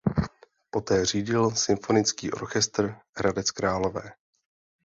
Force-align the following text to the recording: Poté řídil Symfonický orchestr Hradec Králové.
Poté 0.69 1.05
řídil 1.05 1.51
Symfonický 1.51 2.31
orchestr 2.31 2.95
Hradec 3.17 3.51
Králové. 3.51 4.01